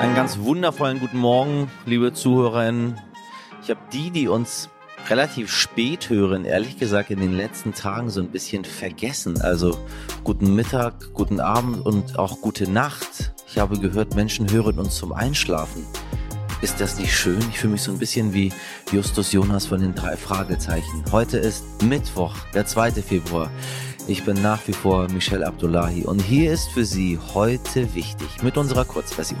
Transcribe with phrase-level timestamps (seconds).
[0.00, 3.00] Einen ganz wundervollen guten Morgen, liebe Zuhörerinnen.
[3.62, 4.68] Ich habe die, die uns
[5.08, 9.40] relativ spät hören, ehrlich gesagt in den letzten Tagen so ein bisschen vergessen.
[9.40, 9.78] Also
[10.22, 13.32] guten Mittag, guten Abend und auch gute Nacht.
[13.48, 15.86] Ich habe gehört, Menschen hören uns zum Einschlafen.
[16.60, 17.38] Ist das nicht schön?
[17.50, 18.52] Ich fühle mich so ein bisschen wie
[18.92, 21.04] Justus Jonas von den drei Fragezeichen.
[21.10, 22.92] Heute ist Mittwoch, der 2.
[22.92, 23.50] Februar.
[24.08, 28.58] Ich bin nach wie vor Michel Abdullahi und hier ist für Sie heute wichtig mit
[28.58, 29.40] unserer Kurzversion.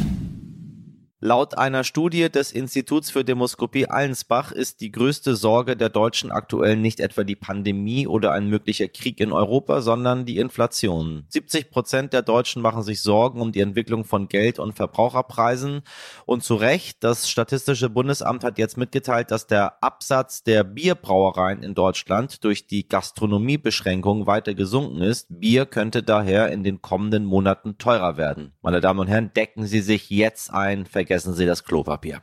[1.23, 6.75] Laut einer Studie des Instituts für Demoskopie Allensbach ist die größte Sorge der Deutschen aktuell
[6.75, 11.25] nicht etwa die Pandemie oder ein möglicher Krieg in Europa, sondern die Inflation.
[11.29, 15.83] 70 Prozent der Deutschen machen sich Sorgen um die Entwicklung von Geld- und Verbraucherpreisen.
[16.25, 21.75] Und zu Recht, das Statistische Bundesamt hat jetzt mitgeteilt, dass der Absatz der Bierbrauereien in
[21.75, 25.27] Deutschland durch die Gastronomiebeschränkungen weiter gesunken ist.
[25.29, 28.53] Bier könnte daher in den kommenden Monaten teurer werden.
[28.63, 32.21] Meine Damen und Herren, decken Sie sich jetzt ein, vergessen Sie das Klopapier.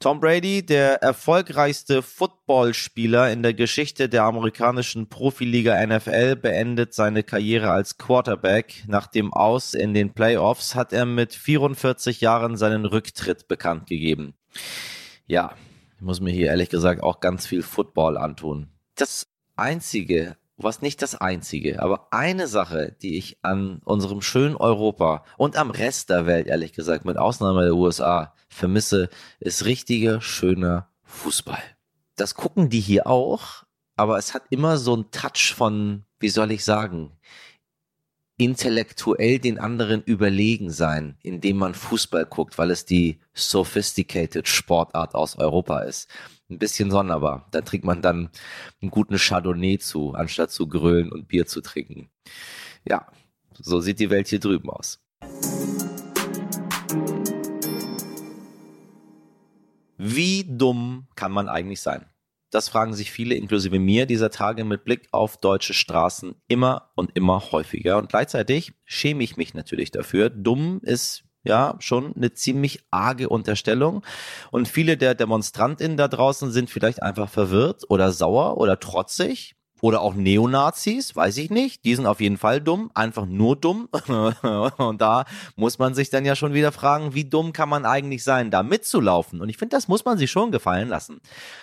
[0.00, 7.70] Tom Brady, der erfolgreichste Footballspieler in der Geschichte der amerikanischen Profiliga NFL, beendet seine Karriere
[7.70, 8.84] als Quarterback.
[8.86, 14.32] Nach dem Aus in den Playoffs hat er mit 44 Jahren seinen Rücktritt bekannt gegeben.
[15.26, 15.52] Ja,
[15.96, 18.68] ich muss mir hier ehrlich gesagt auch ganz viel Football antun.
[18.94, 25.24] Das einzige was nicht das einzige, aber eine Sache, die ich an unserem schönen Europa
[25.36, 30.90] und am Rest der Welt, ehrlich gesagt, mit Ausnahme der USA, vermisse, ist richtiger, schöner
[31.04, 31.62] Fußball.
[32.16, 33.64] Das gucken die hier auch,
[33.96, 37.12] aber es hat immer so einen Touch von, wie soll ich sagen,
[38.38, 45.36] intellektuell den anderen überlegen sein, indem man Fußball guckt, weil es die sophisticated Sportart aus
[45.36, 46.08] Europa ist
[46.50, 47.46] ein bisschen sonderbar.
[47.50, 48.30] Da trinkt man dann
[48.80, 52.10] einen guten Chardonnay zu, anstatt zu grölen und Bier zu trinken.
[52.84, 53.06] Ja,
[53.52, 55.00] so sieht die Welt hier drüben aus.
[59.98, 62.06] Wie dumm kann man eigentlich sein?
[62.50, 67.14] Das fragen sich viele, inklusive mir, dieser Tage mit Blick auf deutsche Straßen immer und
[67.14, 67.98] immer häufiger.
[67.98, 70.30] Und gleichzeitig schäme ich mich natürlich dafür.
[70.30, 74.04] Dumm ist ja, schon eine ziemlich arge Unterstellung.
[74.50, 80.00] Und viele der DemonstrantInnen da draußen sind vielleicht einfach verwirrt oder sauer oder trotzig oder
[80.00, 81.84] auch Neonazis, weiß ich nicht.
[81.84, 83.88] Die sind auf jeden Fall dumm, einfach nur dumm.
[84.78, 85.24] und da
[85.56, 88.62] muss man sich dann ja schon wieder fragen, wie dumm kann man eigentlich sein, da
[88.62, 89.40] mitzulaufen?
[89.40, 91.20] Und ich finde, das muss man sich schon gefallen lassen.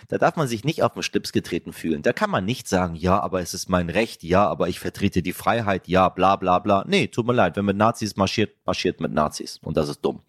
[0.08, 2.02] Da darf man sich nicht auf den Schlips getreten fühlen.
[2.02, 5.22] Da kann man nicht sagen, ja, aber es ist mein Recht, ja, aber ich vertrete
[5.22, 6.86] die Freiheit, ja, bla bla bla.
[6.88, 9.60] Nee, tut mir leid, wenn mit Nazis marschiert, marschiert mit Nazis.
[9.64, 10.22] Und das ist dumm.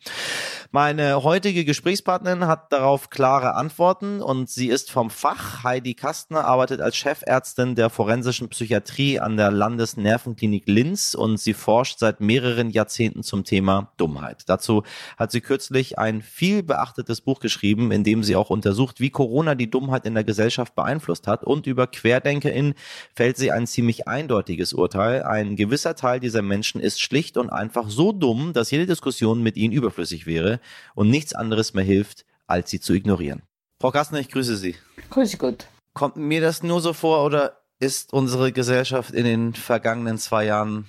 [0.76, 5.64] Meine heutige Gesprächspartnerin hat darauf klare Antworten und sie ist vom Fach.
[5.64, 11.98] Heidi Kastner arbeitet als Chefärztin der forensischen Psychiatrie an der Landesnervenklinik Linz und sie forscht
[11.98, 14.42] seit mehreren Jahrzehnten zum Thema Dummheit.
[14.50, 14.82] Dazu
[15.16, 19.54] hat sie kürzlich ein viel beachtetes Buch geschrieben, in dem sie auch untersucht, wie Corona
[19.54, 22.74] die Dummheit in der Gesellschaft beeinflusst hat und über QuerdenkerInnen
[23.14, 25.22] fällt sie ein ziemlich eindeutiges Urteil.
[25.22, 29.56] Ein gewisser Teil dieser Menschen ist schlicht und einfach so dumm, dass jede Diskussion mit
[29.56, 30.60] ihnen überflüssig wäre
[30.94, 33.42] und nichts anderes mehr hilft, als sie zu ignorieren.
[33.80, 34.76] Frau Kastner, ich grüße Sie.
[35.10, 35.66] Grüße gut.
[35.92, 40.86] Kommt mir das nur so vor oder ist unsere Gesellschaft in den vergangenen zwei Jahren,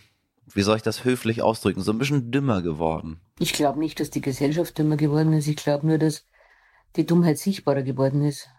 [0.53, 3.19] wie soll ich das höflich ausdrücken, so ein bisschen dümmer geworden?
[3.39, 5.47] Ich glaube nicht, dass die Gesellschaft dümmer geworden ist.
[5.47, 6.23] Ich glaube nur, dass
[6.95, 8.49] die Dummheit sichtbarer geworden ist.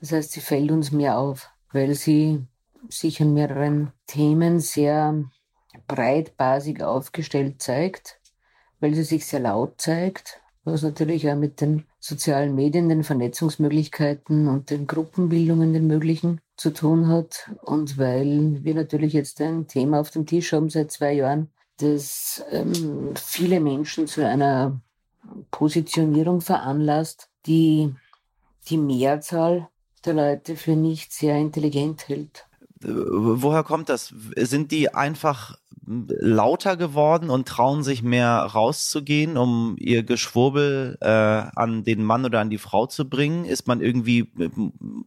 [0.00, 2.46] Das heißt, sie fällt uns mehr auf, weil sie
[2.88, 5.24] sich an mehreren Themen sehr
[5.86, 8.20] breitbasig aufgestellt zeigt,
[8.80, 14.48] weil sie sich sehr laut zeigt, was natürlich auch mit den sozialen Medien, den Vernetzungsmöglichkeiten
[14.48, 17.50] und den Gruppenbildungen, den möglichen, zu tun hat.
[17.62, 22.42] Und weil wir natürlich jetzt ein Thema auf dem Tisch haben seit zwei Jahren, das
[22.50, 24.80] ähm, viele Menschen zu einer
[25.50, 27.94] Positionierung veranlasst, die
[28.68, 29.68] die Mehrzahl
[30.04, 32.46] der Leute für nicht sehr intelligent hält.
[32.80, 34.12] Woher kommt das?
[34.36, 35.56] Sind die einfach
[35.86, 42.40] lauter geworden und trauen sich mehr rauszugehen, um ihr Geschwurbel äh, an den Mann oder
[42.40, 43.44] an die Frau zu bringen?
[43.44, 44.30] Ist man irgendwie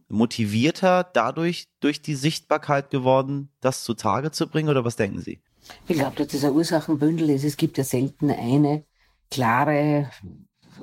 [0.08, 5.40] motivierter dadurch durch die Sichtbarkeit geworden, das zutage zu bringen oder was denken Sie?
[5.86, 7.44] Ich glaube, dass das ein Ursachenbündel ist.
[7.44, 8.84] Es gibt ja selten eine
[9.30, 10.10] klare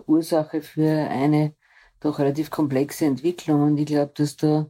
[0.06, 1.56] Ursache für eine
[2.00, 4.70] doch relativ komplexe Entwicklung und ich glaube, dass da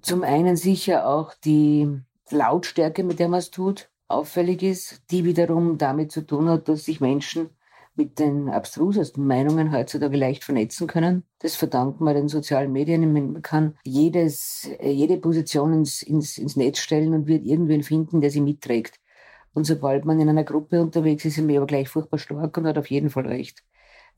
[0.00, 5.78] zum einen sicher auch die Lautstärke, mit der man es tut, auffällig ist, die wiederum
[5.78, 7.50] damit zu tun hat, dass sich Menschen
[7.94, 11.24] mit den abstrusesten Meinungen heutzutage leicht vernetzen können.
[11.40, 13.12] Das verdanken wir den sozialen Medien.
[13.12, 18.30] Man kann jedes, jede Position ins, ins, ins Netz stellen und wird irgendwen finden, der
[18.30, 19.00] sie mitträgt.
[19.52, 22.66] Und sobald man in einer Gruppe unterwegs ist, ist man aber gleich furchtbar stark und
[22.66, 23.64] hat auf jeden Fall recht.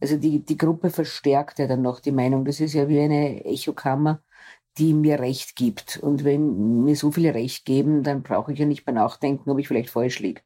[0.00, 2.44] Also die, die Gruppe verstärkt ja dann noch die Meinung.
[2.44, 4.22] Das ist ja wie eine Echokammer,
[4.78, 5.98] die mir Recht gibt.
[5.98, 9.58] Und wenn mir so viele Recht geben, dann brauche ich ja nicht mehr nachdenken, ob
[9.58, 10.42] ich vielleicht falsch liege.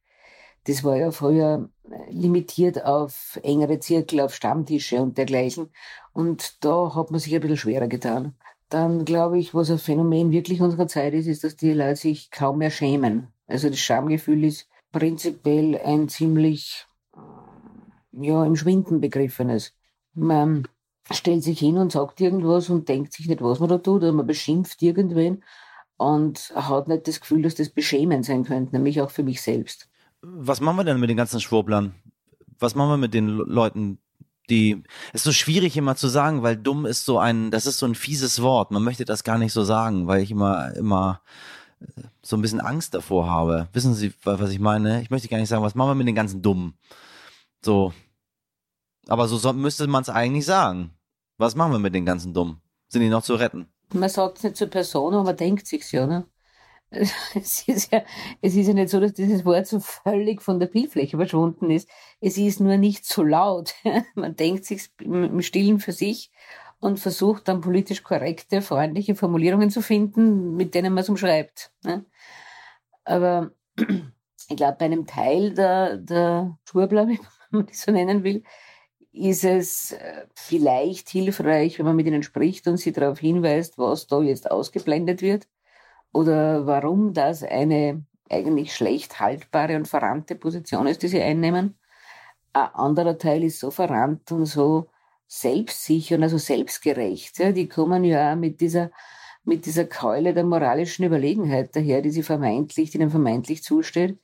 [0.67, 1.69] Das war ja früher
[2.09, 5.71] limitiert auf engere Zirkel, auf Stammtische und dergleichen.
[6.13, 8.35] Und da hat man sich ein bisschen schwerer getan.
[8.71, 12.31] Dann glaube ich, was ein Phänomen wirklich unserer Zeit ist, ist, dass die Leute sich
[12.31, 13.29] kaum mehr schämen.
[13.47, 16.87] Also das Schamgefühl ist prinzipiell ein ziemlich,
[18.13, 19.75] ja, im Schwinden begriffenes.
[20.15, 20.67] Man
[21.13, 24.13] stellt sich hin und sagt irgendwas und denkt sich nicht, was man da tut, oder
[24.13, 25.43] man beschimpft irgendwen
[25.97, 29.89] und hat nicht das Gefühl, dass das beschämend sein könnte, nämlich auch für mich selbst.
[30.23, 31.95] Was machen wir denn mit den ganzen Schwurblern?
[32.59, 33.99] Was machen wir mit den Leuten,
[34.49, 37.79] die, es ist so schwierig immer zu sagen, weil dumm ist so ein, das ist
[37.79, 38.71] so ein fieses Wort.
[38.71, 41.21] Man möchte das gar nicht so sagen, weil ich immer, immer
[41.81, 43.69] äh, so ein bisschen Angst davor habe.
[43.73, 45.03] Wissen Sie, was ich meine?
[45.03, 46.75] Ich möchte gar nicht sagen, was machen wir mit den ganzen Dummen?
[47.63, 47.93] So.
[49.07, 50.94] Aber so müsste man es eigentlich sagen.
[51.37, 52.61] Was machen wir mit den ganzen Dummen?
[52.89, 53.69] Sind die noch zu retten?
[53.93, 56.27] Man sagt es nicht zur Person, aber man denkt sich's ja, ne?
[57.35, 58.05] Es ist ja,
[58.41, 61.89] es ist ja nicht so, dass dieses Wort so völlig von der Bildfläche verschwunden ist.
[62.21, 63.75] Es ist nur nicht so laut.
[64.15, 66.31] Man denkt sich im Stillen für sich
[66.81, 71.73] und versucht dann politisch korrekte, freundliche Formulierungen zu finden, mit denen man es umschreibt.
[71.83, 72.05] Ne?
[73.05, 77.19] Aber ich glaube, bei einem Teil der, der Schwurbler, wenn
[77.51, 78.43] man das so nennen will,
[79.15, 84.07] ist es äh, vielleicht hilfreich, wenn man mit ihnen spricht und sie darauf hinweist, was
[84.09, 85.49] da jetzt ausgeblendet wird
[86.13, 91.79] oder warum das eine eigentlich schlecht haltbare und verrannte Position ist, die sie einnehmen.
[92.53, 94.89] Ein anderer Teil ist so verrannt und so
[95.29, 97.39] selbstsicher und also selbstgerecht.
[97.39, 97.53] Ja.
[97.53, 98.91] Die kommen ja mit dieser,
[99.45, 104.19] mit dieser Keule der moralischen Überlegenheit daher, die sie vermeintlich, die ihnen vermeintlich zusteht,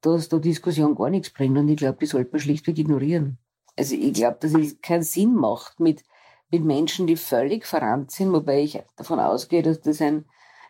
[0.00, 1.58] dass da Diskussion gar nichts bringt.
[1.58, 3.38] Und ich glaube, die sollte man schlichtweg ignorieren.
[3.78, 6.02] Also ich glaube, dass es keinen Sinn macht mit,
[6.50, 10.24] mit Menschen, die völlig verrannt sind, wobei ich davon ausgehe, dass das ein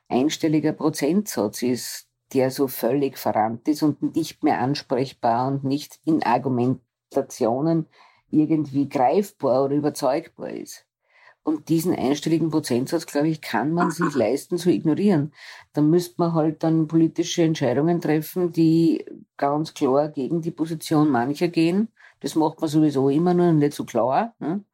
[0.08, 6.22] einstelliger Prozentsatz ist, der so völlig verrannt ist und nicht mehr ansprechbar und nicht in
[6.22, 7.86] Argumentationen
[8.30, 10.84] irgendwie greifbar oder überzeugbar ist.
[11.42, 15.32] Und diesen einstelligen Prozentsatz, glaube ich, kann man sich leisten zu ignorieren.
[15.72, 19.06] Da müsste man halt dann politische Entscheidungen treffen, die
[19.38, 21.88] ganz klar gegen die Position mancher gehen.
[22.20, 24.34] Das macht man sowieso immer nur nicht so klar.
[24.38, 24.64] Ne?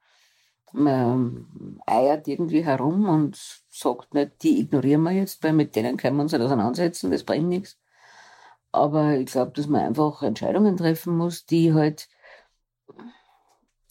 [0.73, 3.39] Man eiert irgendwie herum und
[3.69, 7.23] sagt nicht, die ignorieren wir jetzt, weil mit denen können wir uns nicht auseinandersetzen, das
[7.23, 7.79] bringt nichts.
[8.73, 12.09] Aber ich glaube, dass man einfach Entscheidungen treffen muss, die halt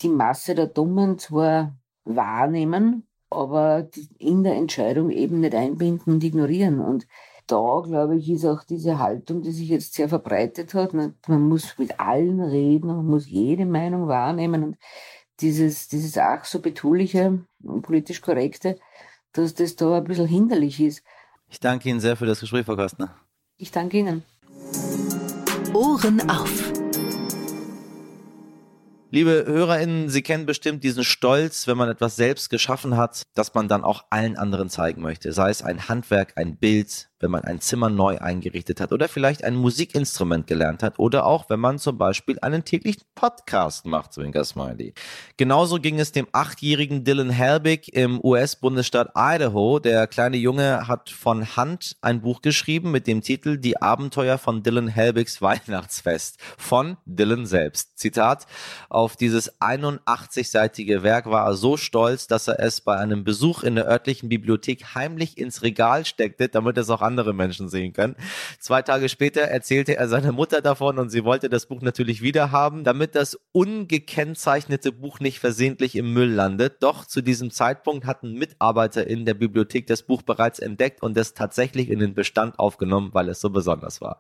[0.02, 3.88] die Masse der Dummen zwar wahrnehmen, aber
[4.20, 6.82] in der Entscheidung eben nicht einbinden und ignorieren.
[6.82, 7.08] Und
[7.48, 10.94] da, glaube ich, ist auch diese Haltung, die sich jetzt sehr verbreitet hat.
[10.94, 14.64] Man muss mit allen reden, man muss jede Meinung wahrnehmen.
[14.64, 14.78] Und
[15.40, 18.78] dieses, dieses ach so betuliche und politisch korrekte,
[19.34, 21.04] dass das da ein bisschen hinderlich ist.
[21.50, 23.16] Ich danke Ihnen sehr für das Gespräch, Frau Kastner.
[23.58, 24.24] Ich danke Ihnen.
[25.74, 26.74] Ohren auf.
[29.14, 33.68] Liebe HörerInnen, Sie kennen bestimmt diesen Stolz, wenn man etwas selbst geschaffen hat, dass man
[33.68, 35.32] dann auch allen anderen zeigen möchte.
[35.34, 39.46] Sei es ein Handwerk, ein Bild, wenn man ein Zimmer neu eingerichtet hat oder vielleicht
[39.46, 44.44] ein Musikinstrument gelernt hat oder auch, wenn man zum Beispiel einen täglichen Podcast macht, Zwinker
[44.44, 44.94] Smiley.
[45.38, 49.80] Genauso ging es dem achtjährigen Dylan Helbig im US-Bundesstaat Idaho.
[49.80, 54.62] Der kleine Junge hat von Hand ein Buch geschrieben mit dem Titel Die Abenteuer von
[54.62, 57.98] Dylan Helbigs Weihnachtsfest von Dylan selbst.
[57.98, 58.48] Zitat,
[58.90, 63.76] auf dieses 81-seitige Werk war er so stolz, dass er es bei einem Besuch in
[63.76, 68.16] der örtlichen Bibliothek heimlich ins Regal steckte, damit es auch andere Menschen sehen können.
[68.60, 72.52] Zwei Tage später erzählte er seiner Mutter davon und sie wollte das Buch natürlich wieder
[72.52, 76.78] haben, damit das ungekennzeichnete Buch nicht versehentlich im Müll landet.
[76.82, 81.36] Doch zu diesem Zeitpunkt hatten Mitarbeiter in der Bibliothek das Buch bereits entdeckt und es
[81.36, 84.18] tatsächlich in den Bestand aufgenommen, weil es so besonders war.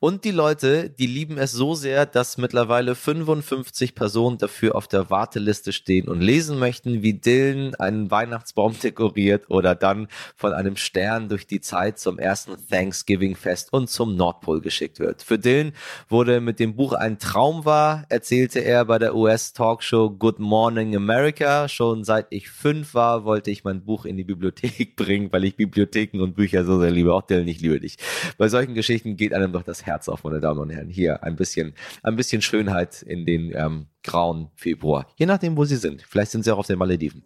[0.00, 5.10] Und die Leute, die lieben es so sehr, dass mittlerweile 55 Personen dafür auf der
[5.10, 11.28] Warteliste stehen und lesen möchten, wie Dylan einen Weihnachtsbaum dekoriert oder dann von einem Stern
[11.28, 12.29] durch die Zeit zum ersten
[12.70, 15.22] Thanksgiving-Fest und zum Nordpol geschickt wird.
[15.22, 15.72] Für Dylan
[16.08, 21.68] wurde mit dem Buch ein Traum war, erzählte er bei der US-Talkshow Good Morning America.
[21.68, 25.56] Schon seit ich fünf war, wollte ich mein Buch in die Bibliothek bringen, weil ich
[25.56, 27.14] Bibliotheken und Bücher so sehr liebe.
[27.14, 27.96] Auch Dylan, ich liebe dich.
[28.38, 30.88] Bei solchen Geschichten geht einem doch das Herz auf, meine Damen und Herren.
[30.88, 35.06] Hier ein bisschen, ein bisschen Schönheit in den ähm, grauen Februar.
[35.16, 36.02] Je nachdem, wo Sie sind.
[36.02, 37.22] Vielleicht sind Sie auch auf den Malediven.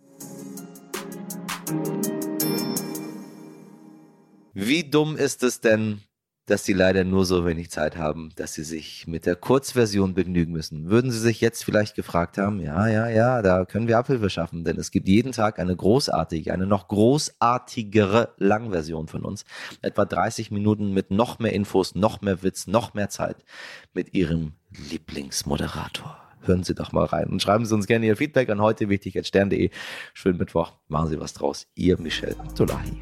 [4.54, 6.00] Wie dumm ist es denn,
[6.46, 10.52] dass sie leider nur so wenig Zeit haben, dass sie sich mit der Kurzversion begnügen
[10.52, 10.90] müssen.
[10.90, 14.62] Würden Sie sich jetzt vielleicht gefragt haben, ja, ja, ja, da können wir Abhilfe schaffen,
[14.62, 19.44] denn es gibt jeden Tag eine großartige, eine noch großartigere Langversion von uns.
[19.80, 23.42] Etwa 30 Minuten mit noch mehr Infos, noch mehr Witz, noch mehr Zeit
[23.94, 24.52] mit Ihrem
[24.90, 26.20] Lieblingsmoderator.
[26.42, 29.18] Hören Sie doch mal rein und schreiben Sie uns gerne Ihr Feedback an heute wichtig.
[30.12, 31.66] Schönen Mittwoch, machen Sie was draus.
[31.74, 33.00] Ihr Michel Abdullahi.